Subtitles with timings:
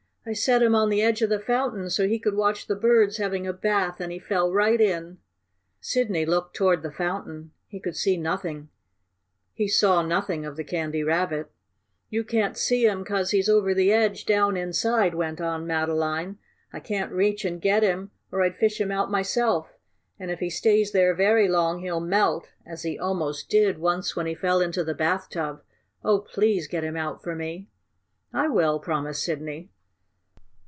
[0.23, 3.17] I set him on the edge of the fountain so he could watch the birds
[3.17, 5.17] having a bath, and he fell right in."
[5.79, 7.53] Sidney looked toward the fountain.
[7.67, 8.07] He
[9.67, 11.49] saw nothing of the Candy Rabbit.
[12.11, 16.37] "You can't see him 'cause he's over the edge, down inside," went on Madeline.
[16.71, 19.73] "I can't reach and get him, or I'd fish him out myself.
[20.19, 24.27] And if he stays there very long he'll melt, as he almost did once when
[24.27, 25.63] he fell into the bathtub.
[26.03, 27.69] Oh, please get him out for me."
[28.31, 29.71] "I will!" promised Sidney.